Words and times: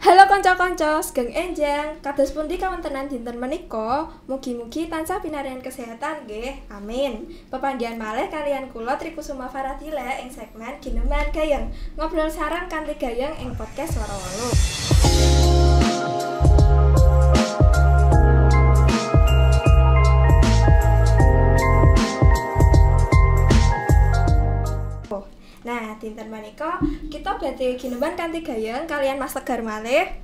Halo 0.00 0.24
kanca-kanca, 0.24 0.96
Sugeng 1.04 1.28
Enjang. 1.28 1.92
Kados 2.00 2.32
pundi 2.32 2.56
kawontenan 2.56 3.04
dinten 3.04 3.36
menika? 3.36 4.08
Mugi-mugi 4.24 4.88
tansah 4.88 5.20
pinarian 5.20 5.60
kesehatan 5.60 6.24
nggih. 6.24 6.56
Amin. 6.72 7.28
Pepanggihan 7.52 8.00
malih 8.00 8.32
kalian 8.32 8.72
kula 8.72 8.96
Trikusuma 8.96 9.44
Faradila 9.52 10.16
ing 10.24 10.32
segmen 10.32 10.80
Gineman 10.80 11.28
Gayeng. 11.36 11.68
Ngobrol 12.00 12.32
sarang 12.32 12.64
kanthi 12.72 12.96
gayeng 12.96 13.36
ing 13.44 13.52
podcast 13.52 14.00
Swara 14.00 14.16
Walu. 14.16 14.48
Nah, 25.70 25.94
dinten 26.02 26.26
menika 26.34 26.82
kita 27.14 27.38
badhe 27.38 27.78
gineman 27.78 28.18
kanthi 28.18 28.42
gayeng 28.42 28.90
kalian 28.90 29.22
Mas 29.22 29.38
Tegar 29.38 29.62
malih 29.62 30.18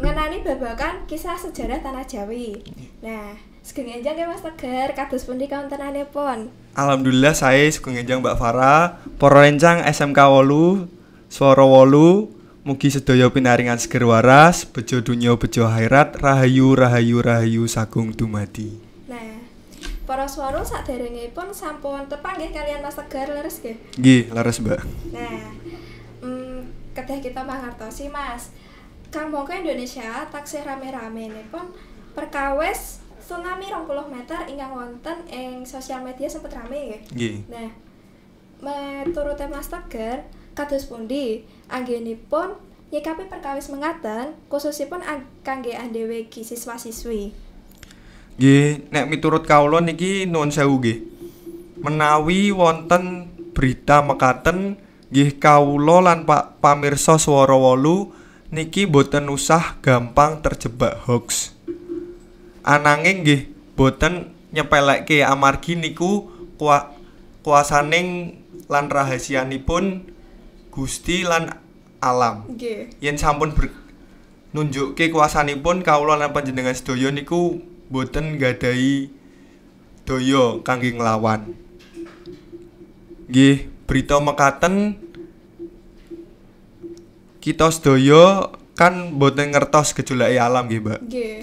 ngenani 0.00 0.40
babakan 0.40 1.04
kisah 1.04 1.36
sejarah 1.36 1.84
Tanah 1.84 2.08
Jawi. 2.08 2.64
Nah, 3.04 3.36
Sugeng 3.60 3.92
Enjang 3.92 4.16
nggih 4.16 4.24
Mas 4.24 4.40
Tegar, 4.40 4.96
kados 4.96 5.28
pundi 5.28 5.52
kawontenanipun? 5.52 6.48
Alhamdulillah 6.72 7.36
saya 7.36 7.68
Sugeng 7.68 8.00
Enjang 8.00 8.24
Mbak 8.24 8.40
Farah, 8.40 8.96
para 9.20 9.44
rencang 9.44 9.84
SMK 9.84 10.16
8, 10.16 10.88
Swara 11.28 11.68
8, 11.68 12.64
mugi 12.64 12.88
sedaya 12.88 13.28
pinaringan 13.28 13.76
seger 13.76 14.08
waras, 14.08 14.64
bejo 14.64 15.04
dunya 15.04 15.36
bejo 15.36 15.68
akhirat, 15.68 16.16
rahayu 16.24 16.72
rahayu 16.72 17.20
rahayu 17.20 17.68
sagung 17.68 18.16
dumadi. 18.16 18.85
Para 20.06 20.30
swara 20.30 20.62
saderengipun 20.62 21.50
sampun 21.50 22.06
tepang 22.06 22.38
nggih 22.38 22.54
kalian 22.54 22.78
Mas 22.78 22.94
Tegar 22.94 23.26
leres 23.26 23.58
nggih. 23.58 23.76
Nggih, 23.98 24.22
laras 24.30 24.62
Mbak. 24.62 24.80
Nah, 25.10 25.50
hmm, 26.22 26.58
kedah 26.94 27.18
kita 27.18 27.42
mangertosi 27.42 28.06
Mas. 28.06 28.54
Kang 29.10 29.34
mongko 29.34 29.50
Indonesia 29.50 30.22
taksih 30.30 30.62
rame-rame 30.62 31.30
pun 31.50 31.74
perkawis 32.14 33.02
tsunami 33.18 33.66
20 33.66 34.14
meter 34.14 34.38
ingkang 34.46 34.70
wonten 34.70 35.18
ing 35.26 35.66
sosial 35.66 36.06
media 36.06 36.30
sempat 36.30 36.54
rame 36.54 36.78
nggih. 36.78 37.02
Nggih. 37.10 37.36
Nah, 37.50 37.70
menurut 38.62 39.38
Mas 39.50 39.66
Tegar, 39.66 40.22
kados 40.54 40.86
pundi 40.86 41.42
anggenipun 41.66 42.54
nyikapi 42.94 43.26
perkawis 43.26 43.66
khususipun 44.46 45.02
ang- 45.02 45.26
kangge 45.42 45.74
andheweki 45.74 46.46
siswa-siswi. 46.46 47.45
Nggih, 48.36 48.92
nek 48.92 49.08
miturut 49.08 49.48
kawula 49.48 49.80
niki 49.80 50.28
nuwun 50.28 50.52
sewu 50.52 50.76
nggih. 50.76 51.00
Menawi 51.80 52.52
wonten 52.52 53.32
berita 53.56 54.04
mekaten 54.04 54.76
nggih 55.08 55.40
kawula 55.40 56.04
lan 56.04 56.28
Pak 56.28 56.60
pamirsa 56.60 57.16
Swara 57.16 57.56
8 57.56 58.52
niki 58.52 58.84
boten 58.84 59.32
usah 59.32 59.80
gampang 59.80 60.44
terjebak 60.44 61.08
hoax. 61.08 61.56
Ananging 62.60 63.24
nggih 63.24 63.42
boten 63.72 64.36
nyepelekke 64.52 65.24
amargi 65.24 65.80
niku 65.80 66.28
kua, 66.60 66.92
kuasaning 67.40 68.36
lan 68.68 68.92
rahasianipun 68.92 70.12
Gusti 70.68 71.24
lan 71.24 71.56
alam. 72.04 72.44
Nggih. 72.52 73.00
yen 73.00 73.16
sampun 73.16 73.56
ber 73.56 73.72
nunjukke 74.52 75.08
kuasanipun 75.08 75.80
kawula 75.80 76.20
lan 76.20 76.36
panjenengan 76.36 76.76
sedaya 76.76 77.08
niku 77.08 77.75
boten 77.90 78.38
gadahi 78.38 79.10
daya 80.06 80.62
kangge 80.62 80.94
nglawan. 80.94 81.54
Nggih, 83.26 83.66
berita 83.90 84.22
mekaten 84.22 84.94
kita 87.42 87.70
sedaya 87.70 88.54
kan 88.78 89.14
boten 89.18 89.50
ngertos 89.50 89.94
gejolake 89.94 90.38
alam 90.38 90.70
nggih, 90.70 90.80
Mbak. 90.82 91.00
Nggih. 91.10 91.36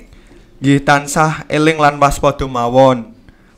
Nggih 0.63 0.79
tansah 0.87 1.43
eling 1.51 1.79
lan 1.79 1.99
waspada 1.99 2.47
mawon. 2.47 3.11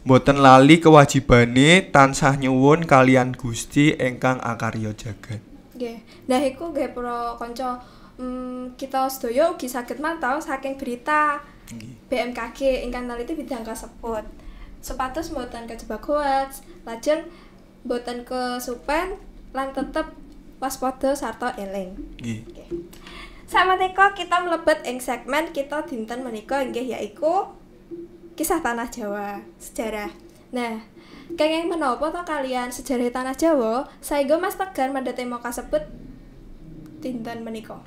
Boten 0.05 0.37
lali 0.41 0.77
kewajibane 0.77 1.89
tansah 1.89 2.37
nyuwun 2.37 2.85
kalian 2.85 3.33
Gusti 3.33 3.93
ingkang 3.97 4.37
akarya 4.41 4.93
jagat. 4.93 5.41
Nggih. 5.73 6.01
Nah, 6.29 6.41
iku 6.41 6.69
nggih 6.69 6.93
para 6.93 7.33
kanca 7.37 7.81
hmm, 8.17 8.77
kita 8.77 9.09
sedaya 9.09 9.51
ugi 9.53 9.69
saged 9.69 9.99
mantau 10.01 10.39
saking 10.41 10.77
berita 10.77 11.41
BMKG 12.11 12.85
ingkang 12.85 13.09
neliti 13.09 13.33
bidang 13.33 13.65
kasebut. 13.65 14.25
Supados 14.85 15.33
mboten 15.33 15.65
kejebak 15.65 16.05
hoax, 16.05 16.61
lajeng 16.85 17.25
mboten 17.85 18.21
kesupen 18.21 19.17
lan 19.53 19.73
tetep 19.73 20.13
waspada 20.61 21.17
sarta 21.17 21.53
eling. 21.57 21.97
Nggih. 22.21 22.41
Nggih. 22.45 22.69
Samenika 23.45 24.13
kita 24.17 24.41
mlebet 24.41 24.81
ing 24.89 24.97
segmen 24.97 25.53
kita 25.53 25.85
dinten 25.85 26.25
menika 26.25 26.65
inggih 26.65 26.97
yaiku 26.97 27.53
kisah 28.33 28.59
tanah 28.59 28.89
Jawa, 28.89 29.39
sejarah. 29.61 30.09
Nah, 30.49 30.81
kenging 31.37 31.69
menapa 31.69 32.09
to 32.09 32.21
kalian 32.25 32.73
sejarah 32.73 33.13
tanah 33.13 33.35
Jawa? 33.37 33.85
Saengga 34.01 34.41
Mas 34.41 34.57
Tegar 34.57 34.89
mendhet 34.89 35.17
tema 35.17 35.37
kasebut 35.39 35.85
dinten 36.99 37.45
menika. 37.45 37.77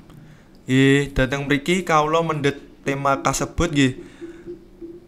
Nggih, 0.63 1.11
dhateng 1.11 1.45
mriki 1.45 1.83
kawula 1.83 2.23
mendhet 2.23 2.68
tema 2.85 3.19
kasebut 3.19 3.69
nggih 3.71 3.93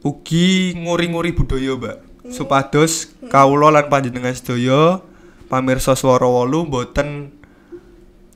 ugi 0.02 0.76
nguri-nguri 0.82 1.32
budaya, 1.32 1.78
Mbak. 1.78 1.98
Supados 2.34 3.14
kawula 3.30 3.74
lan 3.74 3.90
panjenengan 3.90 4.34
sedaya 4.34 5.02
pamirsa 5.50 5.98
Swara 5.98 6.26
8 6.26 6.70
boten 6.70 7.36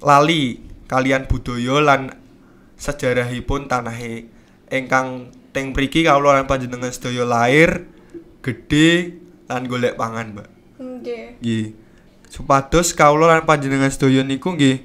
lali 0.04 0.62
kalian 0.86 1.26
budaya 1.26 1.82
lan 1.82 2.14
sejarahipun 2.76 3.72
tanahe 3.72 4.28
ingkang 4.70 5.32
teng 5.56 5.72
mriki 5.72 6.04
kawula 6.04 6.36
lan 6.36 6.46
panjenengan 6.46 6.92
sedaya 6.92 7.24
lair, 7.24 7.88
gedhe 8.44 9.18
lan 9.48 9.66
golek 9.70 9.96
pangan, 9.96 10.36
Mbak. 10.36 10.50
Nggih. 10.82 11.26
Nggih. 11.40 11.66
Supados 12.30 12.92
kawula 12.92 13.32
lan 13.32 13.48
panjenengan 13.48 13.88
sedaya 13.88 14.22
niku 14.26 14.54
nggih 14.54 14.84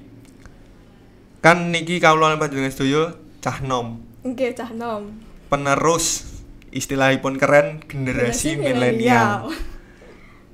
kan 1.40 1.72
niki 1.72 1.98
kawula 1.98 2.30
lan 2.30 2.38
panjenengan 2.38 2.70
sedaya 2.70 3.16
cah 3.40 3.64
nom, 3.64 4.04
Nggih 4.20 4.52
cah 4.52 4.68
nom. 4.76 5.16
penerus 5.48 6.38
istilahipun 6.70 7.40
keren 7.40 7.82
generasi 7.88 8.54
Generasi 8.54 8.62
milenial. 8.62 9.50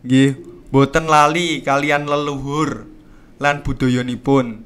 Nggih, 0.06 0.38
boten 0.70 1.10
lali 1.10 1.60
kalian 1.66 2.06
leluhur 2.06 2.86
lan 3.42 3.66
budayanipun 3.66 4.62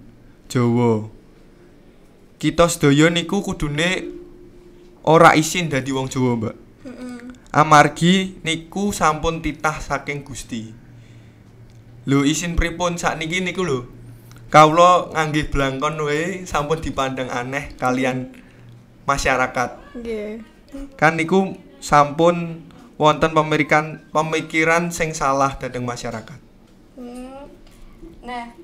Jawa. 0.52 1.08
Kita 2.36 2.68
sedaya 2.68 3.08
niku 3.08 3.40
kudune 3.40 4.04
ora 5.02 5.32
isin 5.32 5.72
dadi 5.72 5.90
wong 5.90 6.12
Jawa, 6.12 6.36
Mbak. 6.36 6.56
Amargi 7.50 8.38
niku 8.46 8.94
sampun 8.94 9.42
titah 9.42 9.80
saking 9.82 10.22
Gusti. 10.22 10.70
Lho 12.06 12.22
isin 12.22 12.54
pripun 12.54 13.00
sakniki 13.00 13.42
niku 13.42 13.64
lho. 13.66 13.80
Kawula 14.50 15.10
ngangge 15.14 15.50
blangkon 15.50 15.98
wae 16.04 16.42
sampun 16.46 16.82
dipandang 16.82 17.30
aneh 17.30 17.74
kalian 17.78 18.34
masyarakat. 19.10 19.70
Nggih. 19.98 20.46
Kan 20.94 21.18
niku 21.18 21.58
sampun 21.82 22.62
wonten 22.94 23.34
pemikiran 23.34 23.98
pemikiran 24.14 24.94
sing 24.94 25.10
salah 25.10 25.58
dhateng 25.58 25.82
masyarakat. 25.82 26.38
Hmm. 26.94 27.50
Nah, 28.22 28.54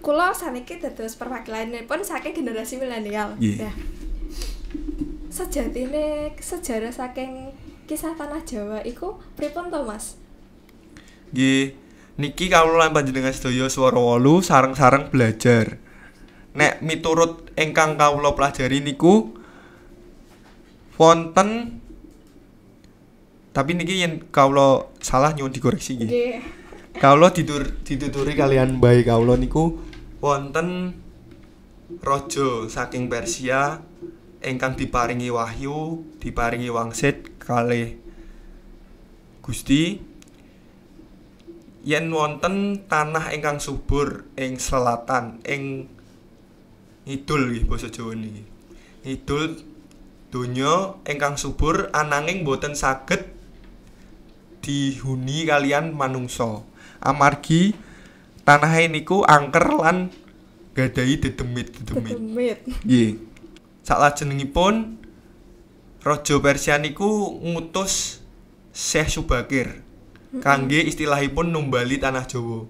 kula 0.00 0.32
saniki 0.32 0.80
dados 0.80 1.18
perwakilanipun 1.20 2.00
saking 2.00 2.32
generasi 2.40 2.80
milenial. 2.80 3.36
Nggih. 3.36 3.60
Nah, 3.60 3.74
sejatine 5.28 6.32
sejarah 6.40 6.94
saking 6.94 7.52
kisah 7.90 8.14
tanah 8.14 8.46
Jawa 8.46 8.86
iku 8.86 9.18
pripun 9.34 9.68
to, 9.68 9.82
Mas? 9.82 10.14
Nggih, 11.34 11.74
niki 12.14 12.46
kawula 12.46 12.86
lan 12.86 12.94
panjenengan 12.94 13.34
sedaya 13.34 13.66
swara 13.66 13.98
8 13.98 14.46
sareng-sareng 14.46 15.10
belajar. 15.10 15.78
Nek 16.50 16.82
miturut 16.82 17.54
ingkang 17.54 17.94
kawula 17.94 18.34
pelajari 18.34 18.82
niku 18.82 19.34
wonten 20.98 21.80
tapi 23.50 23.74
niki 23.74 24.02
yen 24.02 24.30
kawula 24.30 24.90
salah 25.02 25.34
nyuwun 25.34 25.54
dikoreksi 25.54 25.98
nggih. 25.98 26.10
Nggih. 26.10 26.36
Kawula 26.98 27.30
ditur 27.30 27.62
dituturi 27.86 28.34
kalian 28.34 28.82
bae 28.82 29.06
kawula 29.06 29.38
niku 29.38 29.78
wonten 30.18 30.98
raja 32.02 32.66
saking 32.66 33.10
Persia 33.10 33.82
ingkang 34.40 34.78
diparingi 34.78 35.28
wahyu, 35.28 36.06
diparingi 36.22 36.70
wangsit 36.72 37.38
kalih 37.42 37.98
Gusti 39.42 39.98
yen 41.82 42.12
wonten 42.12 42.86
tanah 42.86 43.32
ingkang 43.32 43.58
subur 43.58 44.28
ing 44.36 44.60
selatan 44.60 45.40
ing 45.48 45.88
ngidul 47.04 47.52
nggih 47.52 47.64
basa 47.68 47.88
Jawa 47.88 48.12
niki. 48.16 48.42
Ngidul 49.04 49.64
donya 50.30 51.00
ingkang 51.08 51.34
subur 51.40 51.90
ananging 51.90 52.46
boten 52.46 52.76
saged 52.76 53.26
dihuni 54.60 55.48
kalian 55.48 55.96
manungsa. 55.96 56.62
Amargi 57.00 57.72
tanahe 58.44 58.92
niku 58.92 59.24
angker 59.24 59.66
lan 59.80 60.12
gadahi 60.76 61.14
dedemit-dedemit. 61.18 62.16
Dedemit. 62.16 62.58
Nggih. 62.84 63.10
Saklajengipun 63.82 65.00
Raja 66.00 66.36
Persia 66.40 66.76
niku 66.80 67.40
ngutus 67.44 68.24
Syekh 68.72 69.12
Subakir 69.12 69.82
kangge 70.38 70.78
istilahipun 70.86 71.50
numbali 71.50 71.98
tanah 71.98 72.24
Jawa. 72.24 72.64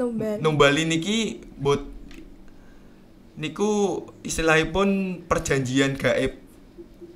Numbal. 0.00 0.40
Numbali 0.40 0.82
niki 0.88 1.44
bot 1.60 1.99
niku 3.40 3.70
istilahipun 4.20 5.20
perjanjian 5.24 5.96
gaib. 5.96 6.36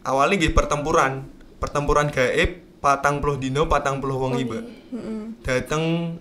Awalnya 0.05 0.35
nggih 0.41 0.55
pertempuran, 0.56 1.29
pertempuran 1.61 2.09
gaib 2.09 2.65
patang 2.81 3.21
puluh 3.21 3.37
dino 3.37 3.69
patang 3.69 4.00
puluh. 4.00 4.32
Heeh. 4.32 5.37
Dateng 5.44 6.17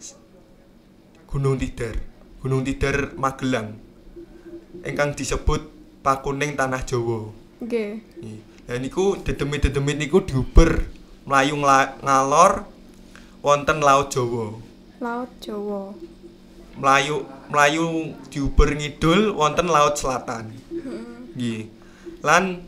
s- 0.00 0.16
Gunung 1.28 1.60
Tidar, 1.60 1.96
Gunung 2.40 2.64
Tidar 2.64 3.12
Magelang. 3.14 3.76
Ingkang 4.80 5.12
disebut 5.12 5.68
Pakuning 6.00 6.56
Tanah 6.56 6.84
Jawa. 6.84 7.32
Nggih. 7.60 8.00
Nih, 8.20 8.40
Lah 8.66 8.82
niku 8.82 9.14
dedemit-dedemit 9.22 9.94
niku 9.96 10.26
diuber 10.26 10.90
mlayu 11.22 11.54
ngla- 11.54 12.02
ngalor 12.02 12.66
wonten 13.38 13.78
Laut 13.78 14.10
Jawa. 14.10 14.58
Laut 14.98 15.30
Jawa. 15.38 15.94
Melayu 16.76 17.24
Melayu 17.48 18.12
diuber 18.28 18.74
ngidul 18.74 19.32
wonten 19.32 19.70
Laut 19.70 19.94
Selatan. 19.94 20.50
Nggih. 21.36 21.70
Lan 22.26 22.64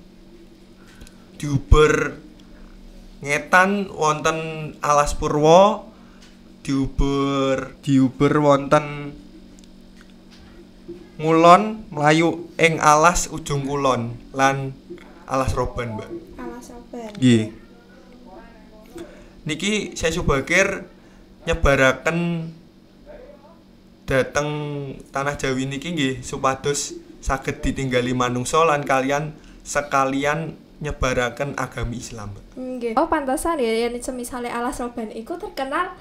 diuber 1.39 2.15
ngetan 3.23 3.91
wonten 3.91 4.39
Alas 4.79 5.19
Purwa 5.19 5.83
diuber 6.63 7.75
diuber 7.83 8.33
wonten 8.39 9.17
ngulon 11.19 11.91
melayu 11.91 12.47
ing 12.55 12.79
alas 12.79 13.27
ujung 13.27 13.67
kulon 13.67 14.15
lan 14.31 14.71
alas 15.27 15.51
roban, 15.59 15.99
Mbak. 15.99 16.11
Alas 16.39 16.65
sabar. 16.71 17.11
Nggih. 17.19 17.51
Niki 19.49 19.97
saya 19.99 20.15
Subakir 20.15 20.87
nyebaraken 21.49 22.53
dateng 24.09 24.49
tanah 25.13 25.37
Jawi 25.37 25.69
niki 25.69 25.93
nggih 25.93 26.25
supados 26.25 26.97
saged 27.21 27.61
ditinggali 27.61 28.17
manungsa 28.17 28.65
lan 28.65 28.81
kalian 28.81 29.37
sekalian 29.69 30.57
nyebaraken 30.81 31.53
agami 31.61 32.01
Islam. 32.01 32.33
Nggih. 32.57 32.97
Oh, 32.97 33.13
pantasan 33.13 33.61
ya 33.61 33.69
yen 33.69 34.01
semisale 34.01 34.49
Alas 34.49 34.81
Roban 34.81 35.13
iku 35.13 35.37
terkenal 35.37 35.93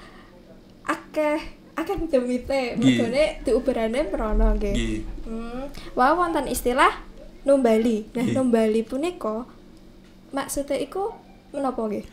akeh 0.88 1.36
akeh 1.76 1.96
demite. 2.08 2.80
Mergone 2.80 3.44
diuberane 3.44 4.00
merono 4.08 4.56
nggih. 4.56 4.72
Nggih. 4.72 4.98
Hmm. 5.28 5.68
Wah, 5.92 6.16
wonten 6.16 6.48
istilah 6.48 7.04
numbali. 7.44 8.08
Nah, 8.16 8.24
numbali 8.24 8.80
punika 8.88 9.44
maksudnya 10.32 10.80
iku 10.80 11.12
menapa 11.52 11.84
nggih? 11.84 12.04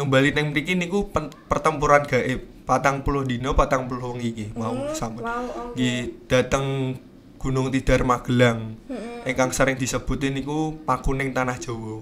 Numbali 0.00 0.32
teng 0.32 0.56
mriki 0.56 0.80
niku 0.80 1.12
pertempuran 1.44 2.08
gaib. 2.08 2.64
Patang 2.64 3.04
puluh 3.04 3.28
dino, 3.28 3.52
patang 3.52 3.84
puluh 3.84 4.16
wengi 4.16 4.32
nggih. 4.32 4.50
Mau 4.56 4.72
Hmm, 4.72 4.96
sampun. 4.96 5.20
Wow. 5.20 5.76
Nggih, 5.76 6.24
dateng 6.24 6.96
Gunung 7.36 7.68
Tidar 7.68 8.00
Magelang. 8.08 8.80
Heeh. 8.88 9.28
ingkang 9.28 9.52
sering 9.52 9.76
disebutin 9.76 10.32
niku 10.32 10.80
Pakuning 10.88 11.36
Tanah 11.36 11.60
Jawa. 11.60 12.00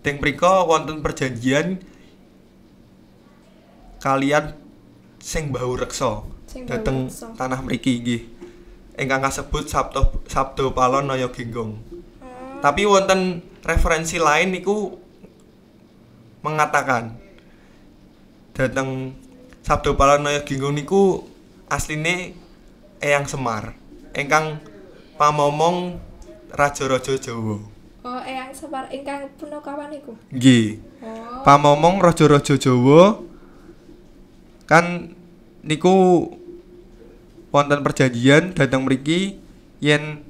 Teng 0.00 0.16
mrika 0.16 0.64
wonten 0.64 1.04
perjanjian 1.04 1.82
kalian 4.00 4.56
sing 5.20 5.50
bau 5.50 5.74
reksa 5.74 6.22
dateng 6.64 7.10
reksa. 7.10 7.36
tanah 7.36 7.60
mriki 7.60 8.00
nggih. 8.00 8.22
Ingkang 8.96 9.28
kasebut 9.28 9.68
Sabto 9.68 10.24
Sabdo 10.24 10.72
Palon 10.72 11.12
Naya 11.12 11.28
Genggong. 11.28 11.76
Hmm. 11.76 12.64
Tapi 12.64 12.88
wonten 12.88 13.44
referensi 13.60 14.16
lain 14.16 14.56
niku 14.56 14.96
mengatakan 16.40 17.25
dateng 18.56 19.12
Sabdo 19.60 19.92
Palon 20.00 20.24
Naya 20.24 20.40
Genggong 20.40 20.72
niku 20.72 21.28
asline 21.68 22.32
Eyang 23.04 23.28
Semar 23.28 23.76
ingkang 24.16 24.56
pamomong 25.20 26.00
raja-raja 26.56 27.20
Jawa. 27.20 27.60
Oh, 28.06 28.20
eyang 28.22 28.54
separ 28.54 28.86
ingkang 28.94 29.28
punakawan 29.34 29.90
iku. 29.92 30.14
Nggih. 30.30 30.80
Oh. 31.02 31.42
Pamomong 31.42 32.00
raja-raja 32.00 32.56
Jawa 32.56 33.20
kan 34.64 35.12
niku 35.66 36.26
wonten 37.50 37.82
perjanjian 37.82 38.54
dhateng 38.54 38.86
mriki 38.86 39.38
yen 39.82 40.22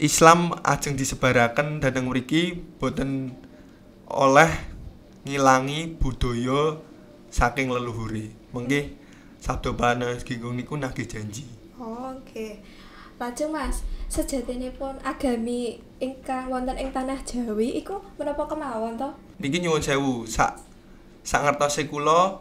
Islam 0.00 0.56
ajeng 0.66 0.96
disebaraken 0.98 1.82
dhateng 1.82 2.08
mriki 2.10 2.58
boten 2.82 3.34
oleh 4.10 4.50
ngilangi 5.22 6.00
budaya 6.00 6.80
saking 7.30 7.70
leluhure. 7.70 8.28
Mengki 8.52 8.98
Sabdo 9.40 9.72
Panas 9.72 10.20
Ginggung 10.26 10.58
niku 10.58 10.76
nagih 10.76 11.08
janji. 11.08 11.46
Oh, 11.80 12.12
oke. 12.12 12.60
Lajeng 13.16 13.52
Mas, 13.52 13.84
sejatinipun 14.08 14.96
agami 15.00 15.76
ingkang 16.00 16.48
wonten 16.48 16.76
ing 16.76 16.88
tanah 16.88 17.20
Jawi 17.20 17.80
iku 17.80 18.00
menapa 18.16 18.48
kemawon 18.48 18.96
to? 18.96 19.08
Niki 19.40 19.60
nyuwun 19.60 19.80
sewu, 19.80 20.24
sak 20.24 20.56
sak 21.20 21.44
ngertose 21.44 21.84
kula 21.84 22.40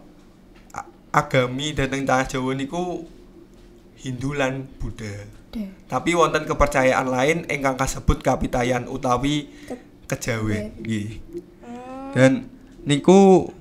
a- 0.72 0.88
agami 1.12 1.76
dhateng 1.76 2.08
tanah 2.08 2.28
Jawa 2.28 2.56
niku 2.56 3.04
Hindu 4.00 4.32
lan 4.40 4.72
Buddha. 4.80 5.28
Deh. 5.52 5.68
Tapi 5.92 6.16
wonten 6.16 6.48
kepercayaan 6.48 7.12
lain 7.12 7.38
ingkang 7.52 7.76
kasebut 7.76 8.24
kapitayan 8.24 8.88
utawi 8.88 9.52
Ke- 9.68 9.84
kejawen 10.08 10.80
nggih. 10.80 11.20
Hmm. 11.60 12.12
Dan 12.16 12.32
niku 12.88 13.52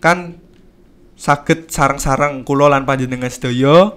kan 0.00 0.40
saged 1.22 1.70
sareng-sareng 1.70 2.42
kula 2.42 2.66
lan 2.66 2.82
panjenengan 2.82 3.30
sedaya 3.30 3.94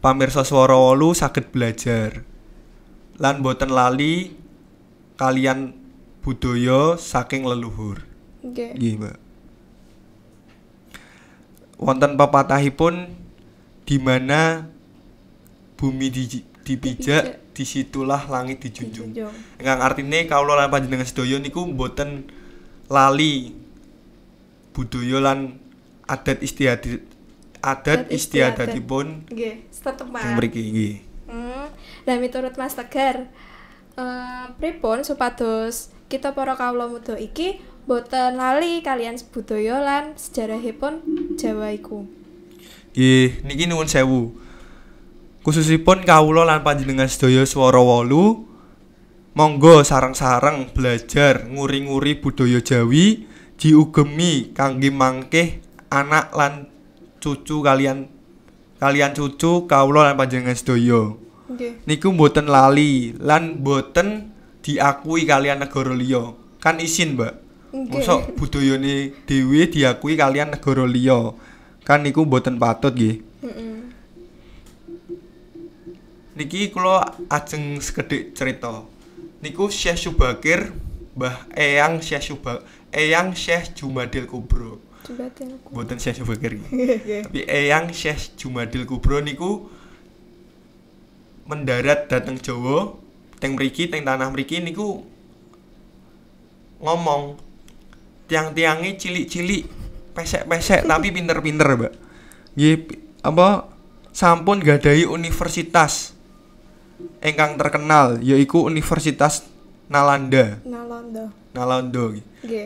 pamirsa 0.00 0.48
swara 0.48 0.72
wolu 0.72 1.12
saged 1.12 1.52
belajar 1.52 2.24
lan 3.20 3.44
boten 3.44 3.68
lali 3.68 4.32
kalian 5.20 5.76
budaya 6.24 6.96
saking 6.96 7.44
leluhur. 7.44 8.00
Nggih. 8.40 8.72
Nggih, 8.80 8.92
Mbak. 8.96 9.18
Wonten 11.80 12.16
pepatahipun 12.16 13.12
di 13.84 13.96
mana 14.00 14.64
bumi 15.76 16.08
di, 16.08 16.24
dipijak, 16.64 17.52
di 17.52 17.64
situlah 17.68 18.24
langit 18.32 18.64
dijunjung. 18.64 19.12
Ingkang 19.60 19.80
artine 19.84 20.24
kawula 20.24 20.64
lan 20.64 20.72
panjenengan 20.72 21.04
sedaya 21.04 21.36
niku 21.36 21.68
mboten 21.68 22.24
lali 22.88 23.52
budaya 24.72 25.20
lan 25.20 25.60
adat 26.10 26.42
istiadat 26.42 26.98
adat 27.62 28.08
Adat 28.08 28.10
istiadat. 28.10 28.66
istiadatipun 28.74 29.06
Nggih, 29.30 29.54
setepan. 29.70 30.34
mriki 30.34 30.62
nggih. 30.66 30.94
Hmm. 31.30 31.66
Lah 32.02 32.16
miturut 32.18 32.56
Mas 32.56 32.74
Tegar, 32.74 33.30
eh 33.94 34.44
pripun 34.58 35.06
supados 35.06 35.94
kita 36.10 36.34
para 36.34 36.58
kawula 36.58 36.90
muda 36.90 37.14
iki 37.14 37.60
boten 37.86 38.34
lali 38.34 38.82
kalian 38.82 39.14
budaya 39.30 39.78
lan 39.78 40.16
sejarahipun 40.18 41.04
Jawa 41.38 41.70
iku. 41.70 42.02
Nggih, 42.90 43.46
niki 43.46 43.70
nuwun 43.70 43.86
sewu. 43.86 44.34
Khususipun 45.40 46.02
kawula 46.02 46.42
lan 46.42 46.60
panjenengan 46.60 47.06
sedaya 47.08 47.46
swara 47.46 47.78
wolu 47.80 48.44
monggo 49.32 49.80
sareng-sareng 49.80 50.74
belajar 50.74 51.46
nguri-nguri 51.46 52.18
budaya 52.18 52.60
Jawi 52.60 53.24
diugemi 53.56 54.50
kangge 54.52 54.90
mangkeh 54.90 55.48
anak 55.90 56.32
lan 56.32 56.70
cucu 57.20 57.60
kalian 57.60 58.08
kalian 58.80 59.12
cucu 59.12 59.68
kawula 59.68 60.10
lan 60.10 60.16
panjenengan 60.16 60.56
sedaya. 60.56 61.12
Nggih. 61.50 61.84
Niku 61.84 62.14
mboten 62.14 62.46
lali 62.46 63.12
lan 63.18 63.60
mboten 63.60 64.30
diakui 64.62 65.26
kalian 65.26 65.60
negara 65.60 65.92
liya. 65.92 66.32
Kan 66.62 66.78
isin, 66.78 67.18
Mbak. 67.18 67.34
Nggih. 67.74 67.90
Mosok 67.90 68.20
budayane 68.38 69.12
dhewe 69.26 69.66
diakui 69.66 70.14
kalian 70.14 70.54
negara 70.54 70.86
liya. 70.86 71.34
Kan 71.82 72.06
niku 72.06 72.22
mboten 72.24 72.56
patut 72.56 72.94
nggih. 72.94 73.20
Heeh. 73.42 73.76
Niki 76.38 76.70
kula 76.72 77.18
ajeng 77.28 77.82
sekedhik 77.82 78.32
cerita. 78.32 78.86
Niku 79.42 79.68
Syekh 79.68 79.98
Subakir, 79.98 80.72
Mbah 81.16 81.48
Eyang 81.56 82.00
Syekh 82.04 82.32
Suba 82.32 82.60
Eyang 82.92 83.32
Syekh 83.36 83.76
Jumadil 83.76 84.24
Kubro. 84.24 84.80
Coba 85.00 85.26
tengok. 85.32 85.70
Mboten 85.72 85.96
Syekh. 85.96 86.20
Tapi 86.24 87.40
Eyang 87.48 87.90
Syekh 87.94 88.36
Jumadil 88.36 88.84
Kubro 88.84 89.20
niku 89.24 89.70
mendarat 91.48 92.06
dateng 92.06 92.38
Jawa, 92.38 92.94
teng 93.42 93.58
mriki 93.58 93.90
teng 93.90 94.06
tanah 94.06 94.30
mriki 94.30 94.62
niku 94.62 95.02
ngomong 96.78 97.36
tiang-tiange 98.30 98.94
cilik-cilik, 98.94 99.66
pesek-pesek 100.14 100.86
tapi 100.86 101.10
pinter-pinter, 101.10 101.66
Mbak. 101.74 101.92
Nggih, 102.54 102.76
apa 103.26 103.66
sampun 104.14 104.62
gadahi 104.62 105.06
universitas 105.06 106.14
ingkang 107.20 107.56
terkenal 107.56 108.20
yaiku 108.20 108.64
Universitas 108.64 109.48
Nalanda. 109.90 110.62
Nalanda. 110.62 111.34
Nalanda. 111.50 112.14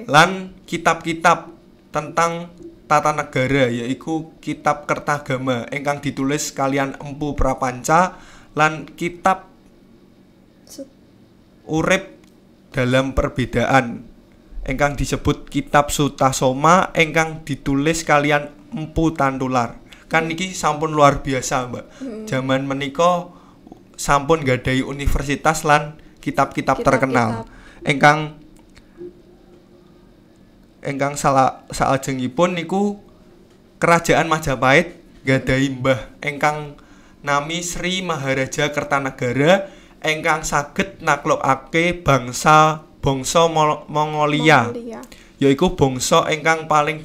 Lan 0.05 0.53
kitab-kitab 0.69 1.49
tentang 1.95 2.51
tata 2.91 3.15
negara 3.15 3.71
yaiku 3.71 4.35
kitab 4.43 4.91
Kertagama 4.91 5.71
ingkang 5.71 6.03
ditulis 6.03 6.51
kalian 6.51 6.99
Empu 6.99 7.39
Prapanca 7.39 8.19
lan 8.59 8.91
kitab 8.99 9.47
Urip 11.71 12.19
dalam 12.75 13.15
perbedaan 13.15 14.03
ingkang 14.67 14.99
disebut 14.99 15.49
kitab 15.49 15.95
Sutasoma 15.95 16.91
ingkang 16.99 17.47
ditulis 17.47 18.03
kalian 18.03 18.51
Empu 18.75 19.15
Tantular. 19.15 19.79
Kan 20.11 20.29
niki 20.29 20.53
sampun 20.53 20.93
luar 20.93 21.25
biasa, 21.25 21.71
Mbak. 21.71 21.87
Zaman 22.29 22.69
menika 22.69 23.33
sampun 23.97 24.45
gadai 24.45 24.85
universitas 24.85 25.65
lan 25.65 25.97
kitab-kitab 26.21 26.83
Kitab-kitab. 26.83 26.85
terkenal 26.85 27.31
ingkang 27.87 28.44
ingkang 30.85 31.17
salah 31.17 31.65
salajengipun 31.73 32.55
niku 32.55 33.01
kerajaan 33.81 34.29
Majapahit 34.29 34.95
gadai 35.25 35.73
mbah 35.73 36.13
ingkang 36.21 36.77
nami 37.25 37.65
Sri 37.65 38.05
Maharaja 38.05 38.69
Kertanagara 38.71 39.73
ingkang 40.05 40.45
saged 40.45 41.01
naklukake 41.01 42.05
bangsa 42.05 42.85
bangsa 43.01 43.49
Mol- 43.49 43.89
Mongolia 43.89 44.69
Mongolia. 44.69 45.01
yaiku 45.41 45.73
bangsa 45.77 46.29
ingkang 46.29 46.69
paling 46.69 47.05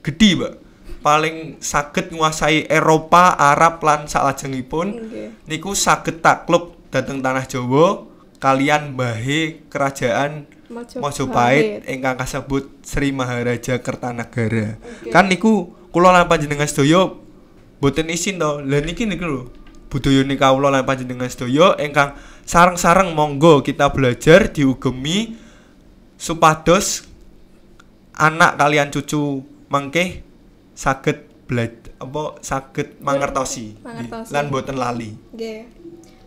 gedhi, 0.00 0.36
Mbak. 0.36 0.54
Paling 1.00 1.56
saged 1.64 2.12
nguasai 2.12 2.68
Eropa, 2.68 3.32
Arab 3.36 3.80
lan 3.80 4.04
salajengipun 4.04 5.12
niku 5.48 5.72
saged 5.72 6.20
takluk 6.20 6.76
dhateng 6.92 7.24
tanah 7.24 7.48
Jawa 7.48 8.04
kalian 8.36 8.96
mbahe 8.96 9.64
kerajaan 9.72 10.44
Majapahit 10.70 11.82
ingkang 11.90 12.14
kasebut 12.14 12.70
Sri 12.86 13.10
Maharaja 13.10 13.82
Kertanagara. 13.82 14.78
Oke. 14.78 15.10
Kan 15.10 15.26
niku 15.26 15.74
kula 15.90 16.14
lan 16.14 16.30
panjenengan 16.30 16.70
sedaya 16.70 17.10
boten 17.82 18.06
isin 18.06 18.38
to. 18.38 18.62
Lah 18.62 18.78
niki 18.78 19.04
niku 19.04 19.26
lho. 19.26 19.42
Budayane 19.90 20.38
kawula 20.38 20.70
lan 20.70 20.86
panjenengan 20.86 21.26
sedaya 21.26 21.74
ingkang 21.82 22.14
sareng-sareng 22.46 23.10
monggo 23.18 23.66
kita 23.66 23.90
belajar 23.90 24.54
diugemi 24.54 25.34
supados 26.14 27.10
anak 28.14 28.54
kalian 28.54 28.94
cucu 28.94 29.42
mangke 29.66 30.22
saged 30.78 31.26
belajar 31.50 31.90
apa 32.00 32.40
saged 32.40 32.96
mangertosi 33.04 33.76
Mangertosi. 33.82 34.30
lan 34.32 34.44
boten 34.48 34.78
lali. 34.78 35.10
Nggih. 35.34 35.60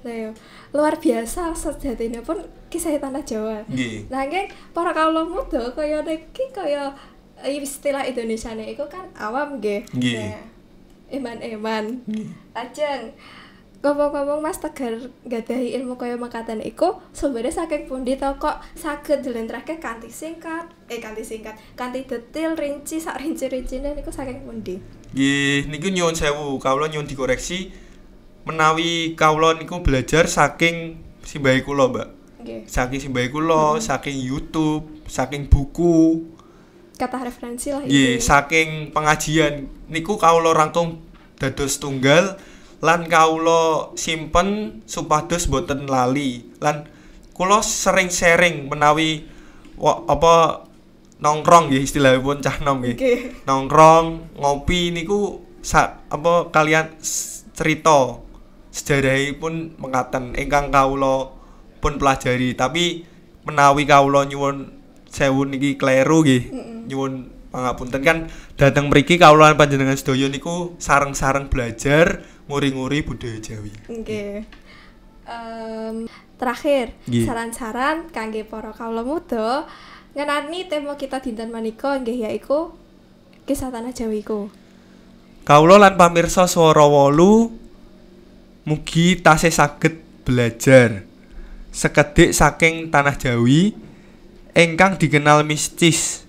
Lah 0.04 0.36
luar 0.76 1.00
biasa 1.00 1.56
sejatine 1.56 2.20
pun 2.20 2.44
kisah 2.74 2.98
tanah 2.98 3.22
Jawa. 3.22 3.62
Nggih. 3.70 4.10
Nggih 4.10 4.46
para 4.74 4.90
kawula 4.90 5.22
muda 5.22 5.70
kaya 5.78 6.02
niki 6.02 6.50
kaya 6.50 6.90
eh, 7.38 7.62
istilah 7.62 8.02
Indonesia 8.02 8.50
iku 8.58 8.90
kan 8.90 9.06
awam 9.14 9.62
nggih. 9.62 9.86
Nggih. 9.94 10.18
Nah, 10.18 10.42
Eman-eman. 11.14 12.02
Lajeng 12.58 13.14
ngomong-ngomong 13.84 14.40
Mas 14.40 14.58
Tegar 14.64 14.96
gadahi 15.28 15.76
ilmu 15.76 16.00
kaya 16.00 16.16
makaten 16.16 16.64
iku 16.64 17.04
sumbernya 17.12 17.52
saking 17.52 17.86
pundi 17.86 18.16
to 18.16 18.32
kok 18.40 18.64
saged 18.80 19.28
dilentrahke 19.28 19.76
kanthi 19.84 20.08
singkat 20.08 20.72
eh 20.88 21.04
kanthi 21.04 21.28
singkat 21.28 21.60
kanthi 21.76 22.08
detail 22.08 22.56
rinci 22.56 23.04
sak 23.04 23.20
rinci-rincine 23.20 23.92
niku 23.92 24.08
saking 24.08 24.48
pundi 24.48 24.80
Nggih, 25.14 25.68
niku 25.70 25.92
nyuwun 25.94 26.16
sewu, 26.16 26.58
kawula 26.64 26.90
nyuwun 26.90 27.06
dikoreksi 27.06 27.70
menawi 28.48 29.14
kawula 29.20 29.60
niku 29.60 29.84
belajar 29.86 30.26
saking 30.32 30.98
simbahe 31.22 31.62
kula, 31.62 31.92
Mbak. 31.92 32.23
Nggih 32.44 32.68
Saking 32.68 33.00
simbahe 33.00 33.32
kula, 33.32 33.80
saking 33.80 34.20
YouTube, 34.20 35.08
saking 35.08 35.48
buku, 35.48 36.28
kata 36.94 37.26
referensi 37.26 37.74
lah 37.74 37.84
itu 37.84 38.22
saking 38.22 38.94
pengajian. 38.94 39.68
Niku 39.90 40.16
kawula 40.16 40.54
rangkum 40.54 41.02
dados 41.42 41.82
tunggal 41.82 42.38
lan 42.80 43.10
kawula 43.10 43.96
simpen 43.98 44.80
supados 44.86 45.50
boten 45.50 45.90
lali. 45.90 46.46
Lan 46.62 46.88
kula 47.34 47.66
sering 47.66 48.14
sharing 48.14 48.70
menawi 48.70 49.26
wa, 49.76 50.06
apa 50.06 50.68
nongkrong 51.20 51.72
nggih 51.72 51.84
istilahipun 51.84 52.40
cah 52.46 52.62
nom 52.62 52.80
nggih. 52.80 52.96
Nggih. 52.96 53.20
Nongkrong 53.50 54.38
ngopi 54.38 54.94
niku 54.94 55.42
sa, 55.66 56.04
apa 56.08 56.54
kalian 56.54 56.94
cerita. 57.58 58.22
Sejarahipun 58.74 59.78
mekaten. 59.78 60.34
Ingkang 60.34 60.74
kawula 60.74 61.30
pun 61.84 62.00
pelajari 62.00 62.56
tapi 62.56 63.04
menawi 63.44 63.84
kawula 63.84 64.24
nyuwun 64.24 64.72
sewu 65.12 65.44
niki 65.44 65.76
kleru 65.76 66.24
nggih 66.24 66.44
nyuwun 66.88 67.28
pangapunten 67.52 68.02
kan 68.02 68.18
dateng 68.56 68.88
mriki 68.88 69.20
kawula 69.20 69.52
lan 69.52 69.60
panjenengan 69.60 70.00
sedaya 70.00 70.32
niku 70.32 70.80
sareng-sareng 70.80 71.52
belajar 71.52 72.24
nguri-nguri 72.48 73.04
budaya 73.04 73.38
Jawi 73.44 73.72
Oke. 73.92 74.48
Em, 75.24 75.96
terakhir, 76.36 76.92
Nggih. 77.08 77.24
saran-saran 77.24 78.12
kangge 78.12 78.44
para 78.44 78.76
kawula 78.76 79.04
muda 79.08 79.64
ngenani 80.12 80.68
tema 80.68 81.00
kita 81.00 81.24
dinten 81.24 81.48
manika 81.48 81.96
nggih 81.96 82.28
yaiku 82.28 82.76
kisah 83.48 83.72
tanah 83.72 83.96
Jawa 83.96 84.16
iku. 84.16 84.52
Kawula 85.44 85.80
lan 85.80 85.96
pamirsa 85.96 86.48
swara 86.48 86.84
wolu 86.84 87.52
mugi 88.68 89.20
tasih 89.20 89.52
saged 89.52 90.00
belajar 90.24 91.04
sekedhik 91.74 92.32
saking 92.32 92.94
tanah 92.94 93.18
Jawi 93.18 93.74
ingkang 94.54 95.02
dikenal 95.02 95.42
mistis. 95.42 96.24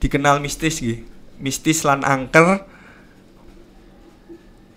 Dikenal 0.00 0.40
mistis 0.40 0.80
nggih. 0.80 1.04
Mistis 1.38 1.84
lan 1.84 2.00
angker 2.02 2.64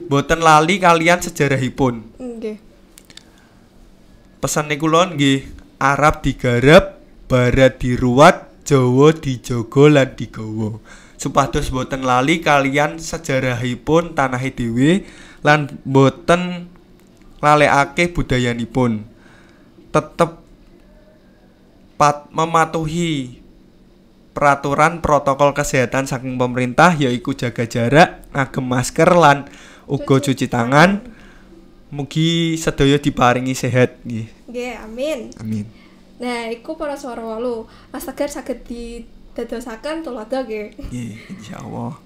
boten 0.03 0.43
lali 0.43 0.77
kalian 0.77 1.23
sejarahipun. 1.23 2.19
Nggih. 2.19 2.57
Pesan 4.37 4.69
kula 4.77 5.15
nggih 5.15 5.49
Arab 5.81 6.21
digarap, 6.21 7.01
barat 7.25 7.81
diruat, 7.81 8.49
Jawa 8.67 9.15
dijaga 9.15 9.83
lan 9.87 10.11
digawa. 10.19 10.83
Supados 11.15 11.71
boten 11.71 12.03
lali 12.03 12.43
kalian 12.43 12.99
sejarahipun 12.99 14.11
tanah 14.13 14.43
dhewe 14.53 15.07
lan 15.41 15.79
boten 15.87 16.67
lalekake 17.39 18.11
budayanipun. 18.11 19.16
Tetep 19.97 20.37
pat 21.97 22.29
mematuhi 22.29 23.41
peraturan 24.37 25.01
protokol 25.01 25.57
kesehatan 25.57 26.05
saking 26.05 26.37
pemerintah 26.37 26.93
yaiku 26.93 27.33
jaga 27.33 27.65
jarak, 27.65 28.21
ngagem 28.29 28.61
masker 28.61 29.09
lan 29.09 29.49
uga 29.89 30.21
Cuci 30.21 30.45
tangan. 30.45 31.17
Mugi 31.89 32.53
sedaya 32.61 33.01
diparingi 33.01 33.57
sehat 33.57 33.97
nggih. 34.05 34.27
Nggih, 34.45 34.73
amin. 34.85 35.19
Amin. 35.41 35.65
Nah, 36.21 36.51
iku 36.53 36.77
para 36.77 36.93
swara 36.93 37.25
walu. 37.25 37.65
Mas 37.89 38.05
Tegar 38.05 38.29
saged 38.29 38.67
didadosaken 38.69 40.05
tulodo 40.05 40.37
nggih. 40.45 40.77
Nggih, 40.77 41.13
insyaallah. 41.33 41.97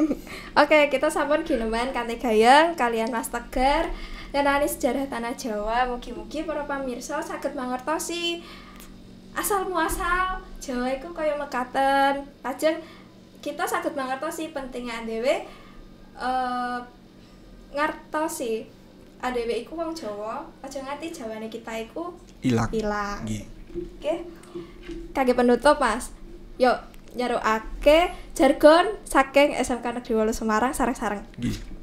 Oke, 0.60 0.78
kita 0.92 1.08
sampun 1.08 1.46
gineman 1.46 1.94
kanthi 1.96 2.20
gayeng 2.20 2.76
kalian 2.76 3.08
Mas 3.08 3.32
Tegar 3.32 3.88
ngenani 4.30 4.66
sejarah 4.66 5.06
tanah 5.06 5.34
Jawa. 5.34 5.86
Mugi-mugi 5.90 6.46
para 6.46 6.64
pamirsa 6.66 7.18
saged 7.22 7.54
mangertosi 7.54 8.42
asal 9.34 9.66
muasal 9.70 10.42
Jawa 10.58 10.90
iku 10.94 11.10
kaya 11.14 11.34
mekaten. 11.38 12.26
Lajeng 12.42 12.78
kita 13.40 13.64
saged 13.66 13.94
mangertosi 13.94 14.50
pentingnya 14.50 15.06
dhewe 15.06 15.46
eh 16.20 16.78
ngertosi 17.70 18.66
adewe 19.20 19.52
iku 19.62 19.76
wong 19.76 19.92
Jawa, 19.92 20.42
aja 20.64 20.80
nganti 20.80 21.12
Jawane 21.12 21.52
kita 21.52 21.76
iku 21.76 22.16
Ilang. 22.40 22.72
ilang. 22.72 23.20
Nggih. 23.28 23.44
Oke. 24.00 24.14
Kage 25.12 25.32
penutup, 25.36 25.76
Mas. 25.76 26.10
Yuk, 26.56 26.76
nyarukake 27.14 28.16
jargon 28.32 28.96
saking 29.04 29.54
SMK 29.60 30.00
Negeri 30.00 30.32
8 30.32 30.32
Semarang 30.32 30.72
sareng-sareng. 30.72 31.22
Nggih. 31.36 31.79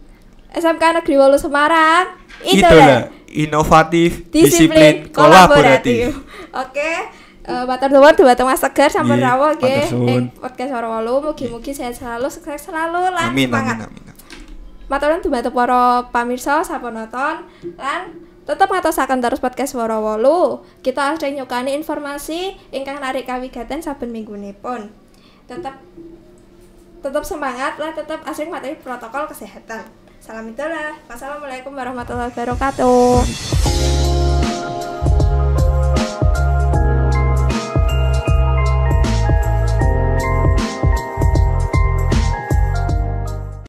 SMK 0.53 0.83
Negeri 1.01 1.15
8 1.19 1.43
Semarang 1.43 2.05
Itulah 2.45 3.09
inovatif, 3.27 4.29
disiplin, 4.31 5.09
kolaboratif. 5.11 6.15
Oke. 6.53 6.91
Eh 7.47 7.63
matur 7.63 7.87
nuwun 7.87 8.11
dhumateng 8.11 8.43
Mas 8.43 8.59
Tegar 8.59 8.91
sampun 8.91 9.23
rawuh 9.23 9.55
nggih 9.55 9.87
ing 9.87 10.23
podcast 10.35 10.71
Ora 10.75 10.87
Walu. 10.99 11.31
Mugi-mugi 11.31 11.71
sehat 11.71 11.95
selalu, 11.95 12.27
sukses 12.27 12.67
selalu 12.67 13.07
lan 13.07 13.31
Amin, 13.31 13.47
semangat. 13.47 13.87
amin, 13.87 14.03
amin. 14.03 14.15
Matur 14.91 15.07
nuwun 15.15 15.23
dhumateng 15.23 15.55
para 15.55 16.11
pamirsa 16.11 16.59
sampun 16.67 16.91
nonton 16.95 17.47
lan 17.79 18.01
tetep 18.43 18.67
ngatosaken 18.67 19.19
terus 19.19 19.39
podcast 19.39 19.75
Woro 19.75 19.99
Wolu. 20.03 20.63
Kita 20.83 21.15
asring 21.15 21.39
nyukani 21.39 21.75
informasi 21.75 22.55
ingkang 22.75 22.99
narik 22.99 23.27
kawigaten 23.27 23.79
saben 23.79 24.11
minggunipun. 24.11 24.91
Tetep 25.47 25.75
tetep 26.99 27.23
semangat 27.23 27.79
lan 27.79 27.95
tetep 27.95 28.19
asring 28.27 28.51
matuhi 28.51 28.75
protokol 28.75 29.27
kesehatan. 29.31 30.06
Salam 30.27 30.51
itulah. 30.51 30.91
Wassalamualaikum 31.07 31.71
warahmatullahi 31.71 32.27
wabarakatuh. 32.35 33.23